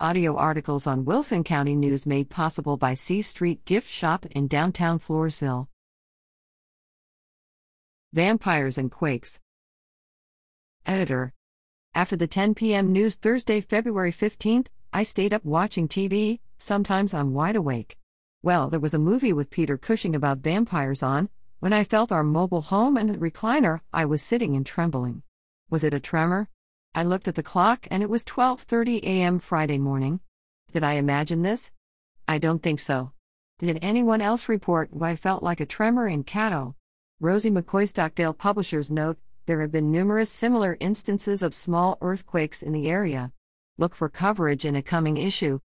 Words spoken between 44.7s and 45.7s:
a coming issue.